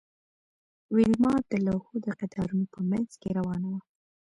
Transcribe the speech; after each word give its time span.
ویلما 0.95 1.33
د 1.51 1.53
لوحو 1.65 1.95
د 2.05 2.07
قطارونو 2.19 2.65
په 2.73 2.79
مینځ 2.89 3.11
کې 3.21 3.29
روانه 3.37 3.67
وه 3.71 3.81